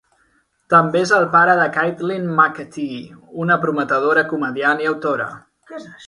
També 0.73 1.01
és 1.07 1.11
el 1.17 1.25
pare 1.33 1.53
de 1.59 1.67
Caitlin 1.75 2.25
Macatee, 2.39 3.01
una 3.43 3.57
prometedora 3.65 4.23
comediant 4.31 4.81
i 4.85 4.89
autora. 4.93 5.29